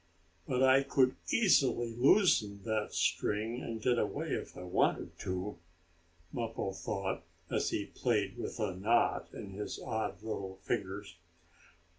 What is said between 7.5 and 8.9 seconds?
as he played with the